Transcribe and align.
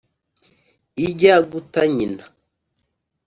ijya 1.05 1.35
guta 1.49 1.81
nyina 1.95 2.23